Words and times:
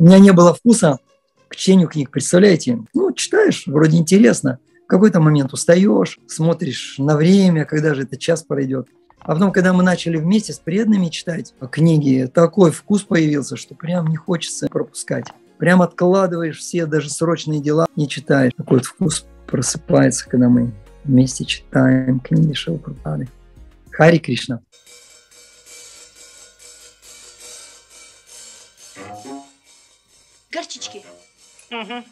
У 0.00 0.04
меня 0.04 0.20
не 0.20 0.32
было 0.32 0.54
вкуса 0.54 1.00
к 1.48 1.56
чтению 1.56 1.88
книг, 1.88 2.10
представляете? 2.10 2.78
Ну, 2.94 3.12
читаешь, 3.12 3.64
вроде 3.66 3.98
интересно. 3.98 4.60
В 4.84 4.86
какой-то 4.86 5.18
момент 5.18 5.52
устаешь, 5.52 6.20
смотришь 6.28 6.94
на 6.98 7.16
время, 7.16 7.64
когда 7.64 7.94
же 7.94 8.02
этот 8.02 8.20
час 8.20 8.44
пройдет. 8.44 8.86
А 9.18 9.32
потом, 9.32 9.50
когда 9.50 9.72
мы 9.72 9.82
начали 9.82 10.16
вместе 10.16 10.52
с 10.52 10.60
преданными 10.60 11.08
читать 11.08 11.52
книги, 11.72 12.30
такой 12.32 12.70
вкус 12.70 13.02
появился, 13.02 13.56
что 13.56 13.74
прям 13.74 14.06
не 14.06 14.16
хочется 14.16 14.68
пропускать. 14.68 15.26
Прям 15.58 15.82
откладываешь 15.82 16.58
все 16.58 16.86
даже 16.86 17.10
срочные 17.10 17.60
дела, 17.60 17.88
не 17.96 18.08
читаешь. 18.08 18.52
Такой 18.56 18.78
вот 18.78 18.86
вкус 18.86 19.26
просыпается, 19.48 20.28
когда 20.28 20.48
мы 20.48 20.70
вместе 21.02 21.44
читаем 21.44 22.20
книги 22.20 22.52
Шилпрапады. 22.52 23.28
Хари 23.90 24.18
Кришна. 24.18 24.60
Горчички. 30.50 31.04
Угу. 31.70 32.04